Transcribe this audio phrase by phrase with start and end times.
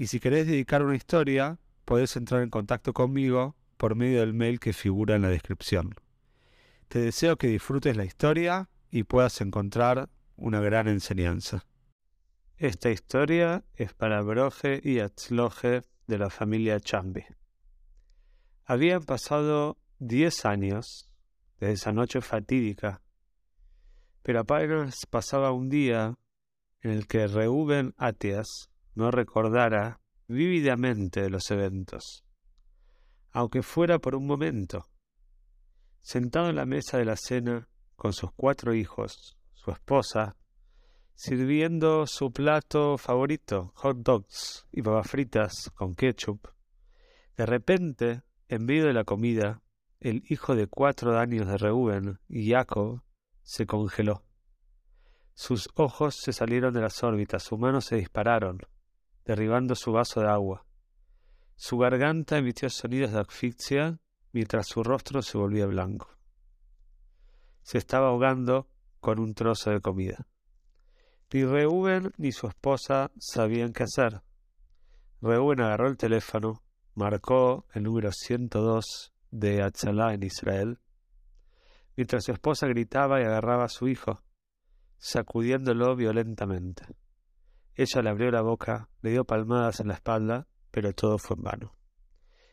[0.00, 4.58] y si querés dedicar una historia, podés entrar en contacto conmigo por medio del mail
[4.58, 5.94] que figura en la descripción.
[6.88, 11.66] Te deseo que disfrutes la historia y puedas encontrar una gran enseñanza.
[12.56, 17.26] Esta historia es para Broje y Atzloje de la familia Chambi.
[18.64, 21.10] Habían pasado diez años
[21.58, 23.02] desde esa noche fatídica,
[24.22, 26.14] pero apenas pasaba un día
[26.80, 32.24] en el que Reuben Atias no recordara vívidamente los eventos,
[33.32, 34.86] aunque fuera por un momento.
[36.00, 40.36] Sentado en la mesa de la cena con sus cuatro hijos, su esposa,
[41.14, 46.48] sirviendo su plato favorito, hot dogs y papas fritas con ketchup,
[47.36, 49.62] de repente, en medio de la comida,
[49.98, 53.02] el hijo de cuatro años de Reuben y Jacob
[53.42, 54.24] se congeló.
[55.34, 58.60] Sus ojos se salieron de las órbitas, sus manos se dispararon,
[59.30, 60.66] derribando su vaso de agua.
[61.54, 64.00] Su garganta emitió sonidos de asfixia
[64.32, 66.08] mientras su rostro se volvía blanco.
[67.62, 70.26] Se estaba ahogando con un trozo de comida.
[71.32, 74.20] Ni Reuben ni su esposa sabían qué hacer.
[75.22, 76.64] Reuben agarró el teléfono,
[76.94, 80.80] marcó el número 102 de Atzalá en Israel,
[81.96, 84.24] mientras su esposa gritaba y agarraba a su hijo,
[84.98, 86.84] sacudiéndolo violentamente.
[87.80, 91.42] Ella le abrió la boca, le dio palmadas en la espalda, pero todo fue en
[91.44, 91.76] vano.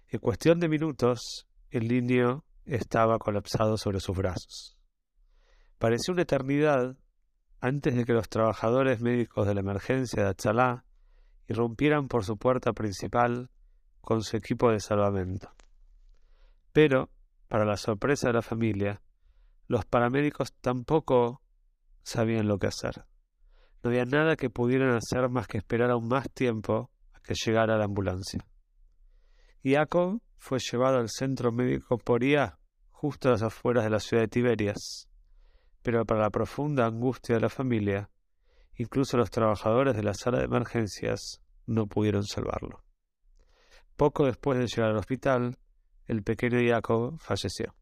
[0.07, 4.77] En cuestión de minutos, el niño estaba colapsado sobre sus brazos.
[5.79, 6.95] Pareció una eternidad
[7.59, 10.85] antes de que los trabajadores médicos de la emergencia de Achalá
[11.49, 13.49] irrumpieran por su puerta principal
[13.99, 15.51] con su equipo de salvamento.
[16.71, 17.09] Pero,
[17.49, 19.01] para la sorpresa de la familia,
[19.67, 21.41] los paramédicos tampoco
[22.01, 23.03] sabían lo que hacer.
[23.83, 27.77] No había nada que pudieran hacer más que esperar aún más tiempo a que llegara
[27.77, 28.45] la ambulancia.
[29.63, 32.57] Jacob fue llevado al centro médico por IA,
[32.89, 35.07] justo a las afueras de la ciudad de Tiberias.
[35.81, 38.09] Pero para la profunda angustia de la familia,
[38.75, 42.83] incluso los trabajadores de la sala de emergencias no pudieron salvarlo.
[43.95, 45.57] Poco después de llegar al hospital,
[46.05, 47.75] el pequeño Jacob falleció.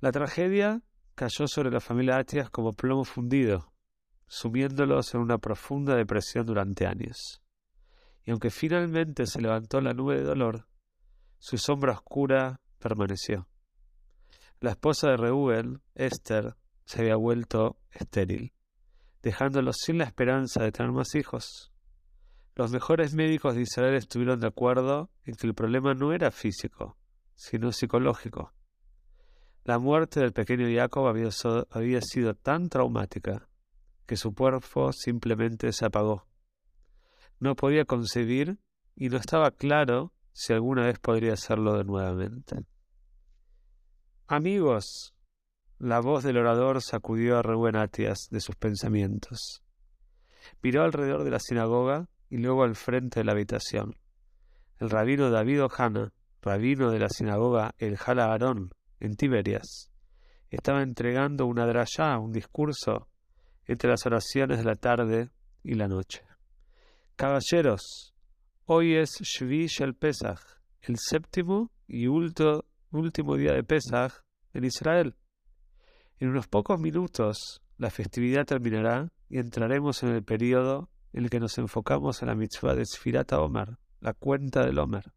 [0.00, 0.82] La tragedia
[1.14, 3.72] cayó sobre la familia Atias como plomo fundido,
[4.28, 7.42] sumiéndolos en una profunda depresión durante años.
[8.24, 10.68] Y aunque finalmente se levantó la nube de dolor,
[11.38, 13.48] su sombra oscura permaneció.
[14.60, 18.52] La esposa de Reuel, Esther, se había vuelto estéril,
[19.22, 21.72] dejándolos sin la esperanza de tener más hijos.
[22.54, 26.96] Los mejores médicos de Israel estuvieron de acuerdo en que el problema no era físico,
[27.34, 28.52] sino psicológico.
[29.64, 31.28] La muerte del pequeño Jacob había,
[31.70, 33.48] había sido tan traumática
[34.08, 36.26] que su cuerpo simplemente se apagó.
[37.38, 38.58] No podía concebir
[38.96, 42.64] y no estaba claro si alguna vez podría hacerlo de nuevamente.
[44.26, 45.14] Amigos,
[45.78, 49.62] la voz del orador sacudió a Reuben Atias de sus pensamientos.
[50.62, 53.98] Miró alrededor de la sinagoga y luego al frente de la habitación.
[54.78, 58.70] El rabino David Ohana, rabino de la sinagoga El Hala Aarón,
[59.00, 59.90] en Tiberias,
[60.48, 63.08] estaba entregando una drayá, un discurso
[63.68, 65.30] entre las oraciones de la tarde
[65.62, 66.24] y la noche.
[67.14, 68.14] Caballeros,
[68.64, 70.40] hoy es Shvi el Pesach,
[70.82, 74.24] el séptimo y último día de Pesach
[74.54, 75.14] en Israel.
[76.18, 81.38] En unos pocos minutos la festividad terminará y entraremos en el periodo en el que
[81.38, 85.12] nos enfocamos en la mitzvah de Sfirata Omer, la cuenta del Omer.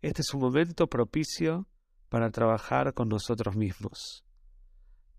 [0.00, 1.68] Este es un momento propicio
[2.08, 4.24] para trabajar con nosotros mismos,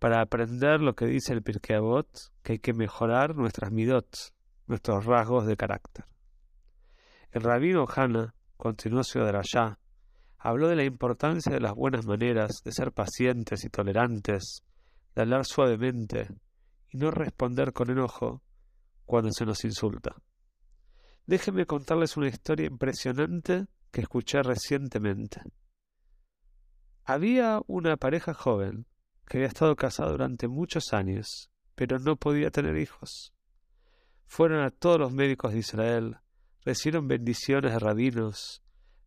[0.01, 2.09] para aprender lo que dice el Pirkei Avot,
[2.41, 4.33] que hay que mejorar nuestras midot,
[4.65, 6.05] nuestros rasgos de carácter.
[7.29, 9.77] El rabino Hana continuó allá,
[10.39, 14.63] habló de la importancia de las buenas maneras, de ser pacientes y tolerantes,
[15.13, 16.29] de hablar suavemente
[16.89, 18.41] y no responder con enojo
[19.05, 20.15] cuando se nos insulta.
[21.27, 25.43] Déjenme contarles una historia impresionante que escuché recientemente.
[27.03, 28.87] Había una pareja joven
[29.31, 33.33] que había estado casado durante muchos años, pero no podía tener hijos.
[34.25, 36.17] Fueron a todos los médicos de Israel,
[36.65, 38.61] recibieron bendiciones de rabinos,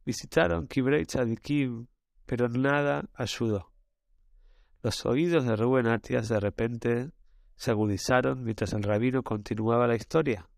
[0.07, 1.89] visitaron Kibrei Tzadikim,
[2.25, 3.71] pero nada ayudó.
[4.83, 7.11] Los oídos de Rubén Atias de repente
[7.57, 10.49] se agudizaron mientras el rabino continuaba la historia.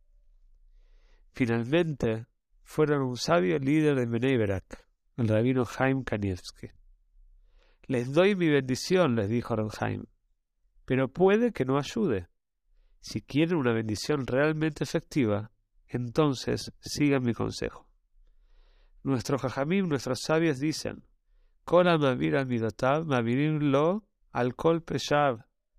[1.32, 2.26] Finalmente,
[2.62, 4.86] fueron un sabio líder de Meneiberak,
[5.16, 6.68] el rabino Chaim Kanievski.
[7.88, 10.04] Les doy mi bendición, les dijo Chaim,
[10.84, 12.28] pero puede que no ayude.
[13.00, 15.52] Si quieren una bendición realmente efectiva,
[15.86, 17.86] entonces sigan mi consejo.
[19.04, 21.04] Nuestros jajamim, nuestros sabios dicen,
[23.60, 24.54] lo al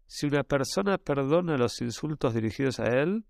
[0.06, 3.26] Si una persona perdona los insultos dirigidos a él,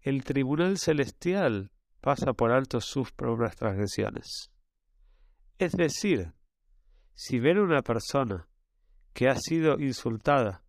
[0.00, 4.52] el tribunal celestial pasa por alto sus propias transgresiones.
[5.58, 6.32] Es decir,
[7.14, 8.48] si ven una persona
[9.12, 10.62] que ha sido insultada,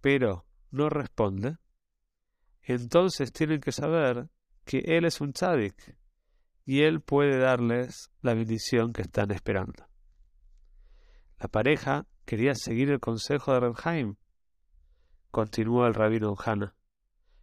[0.00, 1.56] pero no responde,
[2.62, 4.28] entonces tienen que saber
[4.64, 5.96] que él es un tzadik
[6.64, 9.88] y él puede darles la bendición que están esperando.
[11.38, 14.16] La pareja quería seguir el consejo de Renheim.
[15.30, 16.74] Continuó el rabino Hanna.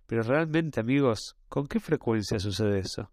[0.05, 3.11] Pero realmente, amigos, ¿con qué frecuencia sucede eso?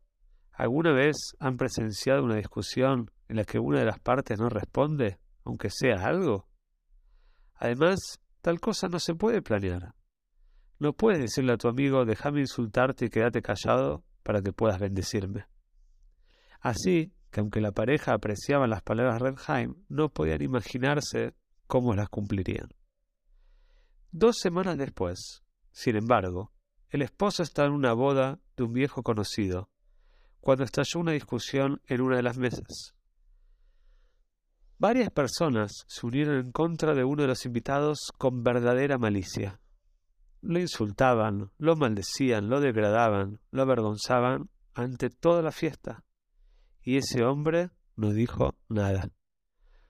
[0.53, 5.19] ¿Alguna vez han presenciado una discusión en la que una de las partes no responde,
[5.45, 6.47] aunque sea algo?
[7.55, 9.95] Además, tal cosa no se puede planear.
[10.79, 15.47] No puedes decirle a tu amigo, déjame insultarte y quédate callado para que puedas bendecirme.
[16.61, 21.35] Así que aunque la pareja apreciaba las palabras de Redheim, no podían imaginarse
[21.67, 22.69] cómo las cumplirían.
[24.11, 26.53] Dos semanas después, sin embargo,
[26.91, 29.71] el esposo estaba en una boda de un viejo conocido,
[30.43, 32.95] cuando estalló una discusión en una de las mesas.
[34.83, 39.61] Varias personas se unieron en contra de uno de los invitados con verdadera malicia.
[40.41, 46.03] Lo insultaban, lo maldecían, lo degradaban, lo avergonzaban ante toda la fiesta.
[46.83, 49.09] Y ese hombre no dijo nada.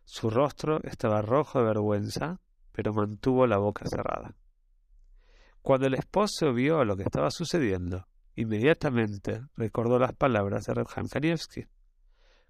[0.04, 2.42] Su rostro estaba rojo de vergüenza,
[2.72, 4.36] pero mantuvo la boca cerrada.
[5.62, 11.64] Cuando el esposo vio lo que estaba sucediendo, inmediatamente recordó las palabras de Kanievski.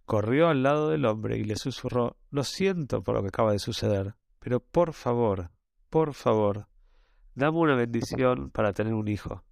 [0.04, 3.58] Corrió al lado del hombre y le susurró Lo siento por lo que acaba de
[3.58, 5.50] suceder, pero por favor,
[5.88, 6.68] por favor,
[7.34, 9.44] dame una bendición para tener un hijo.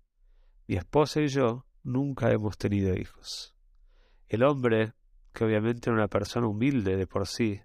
[0.67, 3.55] Mi esposa y yo nunca hemos tenido hijos.
[4.29, 4.95] El hombre,
[5.33, 7.61] que obviamente era una persona humilde de por sí,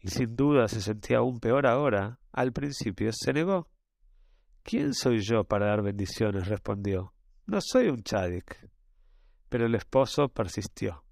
[0.00, 3.68] y sin duda se sentía aún peor ahora, al principio se negó.
[4.62, 6.48] ¿Quién soy yo para dar bendiciones?
[6.48, 7.14] respondió.
[7.46, 8.70] No soy un chádic.
[9.48, 11.04] Pero el esposo persistió.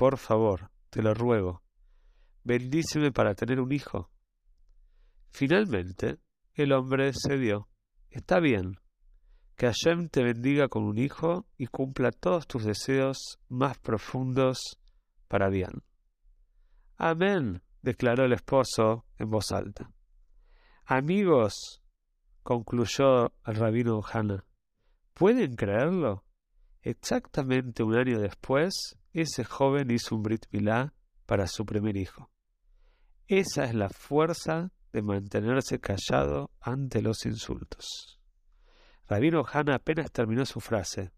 [0.00, 1.62] Por favor, te lo ruego,
[2.42, 4.10] bendíceme para tener un hijo.
[5.28, 6.20] Finalmente,
[6.54, 7.68] el hombre cedió.
[8.08, 8.80] Está bien.
[9.56, 14.80] Que Hashem te bendiga con un hijo y cumpla todos tus deseos más profundos
[15.28, 15.82] para bien.
[16.96, 19.92] Amén, declaró el esposo en voz alta.
[20.86, 21.82] Amigos,
[22.42, 24.46] concluyó el rabino Hanna,
[25.12, 26.24] ¿pueden creerlo?
[26.80, 30.94] Exactamente un año después, ese joven hizo un Brit Milá
[31.26, 32.30] para su primer hijo.
[33.26, 38.20] Esa es la fuerza de mantenerse callado ante los insultos.
[39.08, 41.12] Rabino Hanna apenas terminó su frase,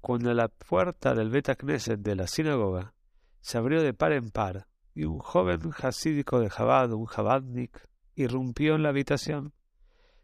[0.00, 2.94] cuando la puerta del Bet Knesset de la sinagoga
[3.40, 8.74] se abrió de par en par y un joven hasídico de Jabad, un Jabadnik, irrumpió
[8.74, 9.52] en la habitación.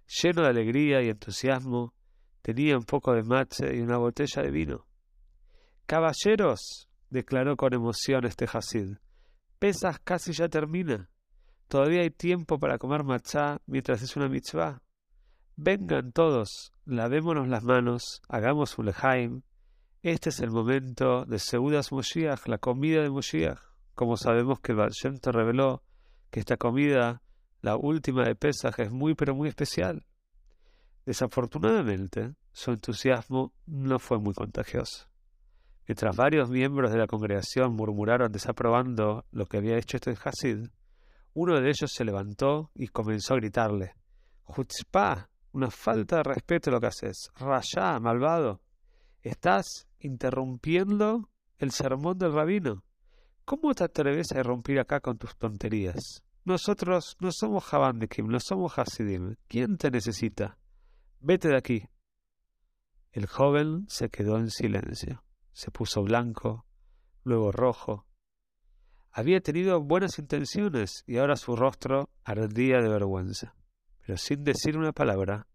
[0.06, 1.94] Lleno de alegría y entusiasmo,
[2.42, 4.86] tenía un poco de mate y una botella de vino.
[5.86, 8.96] Caballeros, declaró con emoción este Hasid,
[9.60, 11.08] pesas casi ya termina.
[11.68, 14.82] Todavía hay tiempo para comer machá mientras es una mitzvah.
[15.56, 19.42] Vengan todos, lavémonos las manos, hagamos un lejaim.
[20.02, 23.60] Este es el momento de Seudas Moshiach, la comida de Moshiach.
[23.94, 25.84] Como sabemos que el reveló
[26.30, 27.22] que esta comida,
[27.62, 30.04] la última de Pesach, es muy pero muy especial.
[31.06, 35.13] Desafortunadamente, su entusiasmo no fue muy contagioso.
[35.86, 40.68] Mientras varios miembros de la congregación murmuraron desaprobando lo que había hecho este Hasid,
[41.34, 43.94] uno de ellos se levantó y comenzó a gritarle:
[44.44, 47.30] Jutzpah, una falta de respeto lo que haces.
[47.36, 48.60] Rayá, malvado.
[49.22, 52.84] Estás interrumpiendo el sermón del rabino.
[53.44, 56.22] ¿Cómo te atreves a irrumpir acá con tus tonterías?
[56.44, 59.36] Nosotros no somos Jabandikim, no somos Hasidim.
[59.48, 60.58] ¿Quién te necesita?
[61.20, 61.88] Vete de aquí.
[63.12, 65.23] El joven se quedó en silencio.
[65.54, 66.66] Se puso blanco,
[67.22, 68.06] luego rojo,
[69.16, 73.54] había tenido buenas intenciones y ahora su rostro ardía de vergüenza.
[74.04, 75.46] Pero sin decir una palabra,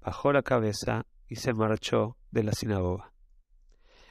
[0.00, 3.12] bajó la cabeza y se marchó de la sinagoga.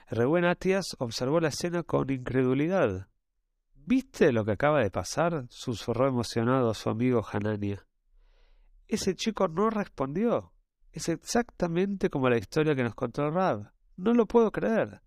[0.10, 3.08] Reuben Atias observó la escena con incredulidad.
[3.76, 5.46] ¿Viste lo que acaba de pasar?
[5.48, 7.88] susurró emocionado a su amigo Hanania.
[8.90, 10.52] Ese chico no respondió.
[10.92, 13.72] Es exactamente como la historia que nos contó Rab.
[13.96, 15.02] No lo puedo creer.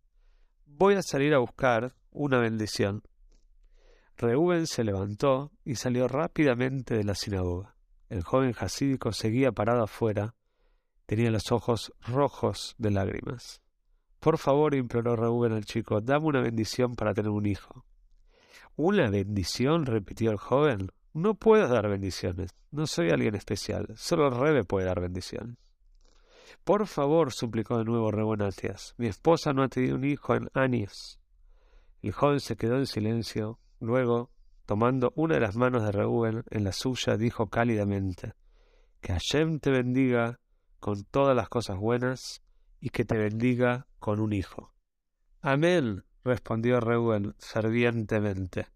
[0.77, 3.05] Voy a salir a buscar una bendición.
[4.17, 7.77] Reuben se levantó y salió rápidamente de la sinagoga.
[8.09, 10.35] El joven hasídico seguía parado afuera.
[11.07, 13.63] Tenía los ojos rojos de lágrimas.
[14.19, 17.85] Por favor, imploró Reuben al chico, dame una bendición para tener un hijo.
[18.75, 19.87] ¿Una bendición?
[19.87, 20.91] repitió el joven.
[21.13, 22.51] No puedo dar bendiciones.
[22.73, 23.87] No soy alguien especial.
[23.95, 25.57] Solo Rebe puede dar bendiciones.
[26.65, 28.11] Por favor, suplicó de nuevo
[28.43, 28.95] Atias.
[28.97, 31.21] Mi esposa no ha tenido un hijo en años.
[32.01, 33.61] El joven se quedó en silencio.
[33.81, 34.31] Luego,
[34.65, 38.33] tomando una de las manos de Reuben en la suya, dijo cálidamente:
[39.03, 40.41] Que Hashem te bendiga
[40.81, 42.43] con todas las cosas buenas
[42.81, 44.73] y que te bendiga con un hijo.
[45.43, 48.69] Amén, respondió Reuben fervientemente.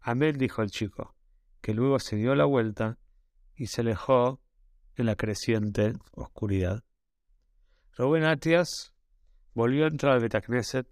[0.00, 1.14] Amén, dijo el chico,
[1.60, 2.98] que luego se dio la vuelta
[3.54, 4.40] y se alejó
[4.96, 6.82] en la creciente oscuridad.
[7.96, 8.94] Reuben Atias
[9.54, 10.88] volvió a entrar al Betacneset,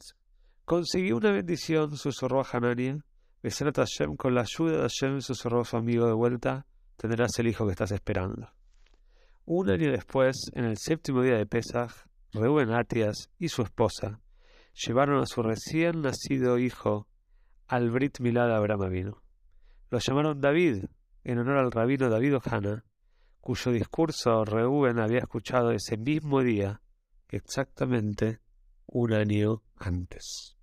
[0.65, 2.99] consiguió una bendición, susurró a Hanania,
[3.43, 7.47] Besrat Hashem, con la ayuda de Hashem, susurró a su amigo de vuelta, tendrás el
[7.47, 8.51] hijo que estás esperando.
[9.45, 11.93] Un año después, en el séptimo día de Pesach,
[12.33, 14.21] Reuben Atias y su esposa
[14.75, 17.09] llevaron a su recién nacido hijo
[17.67, 19.23] al Brit Milá de Abraham vino.
[19.91, 20.85] Lo llamaron David,
[21.25, 22.85] en honor al rabino David Ohana,
[23.41, 26.83] cuyo discurso Reuben había escuchado ese mismo día,
[27.31, 28.41] exactamente
[28.87, 30.58] un año antes.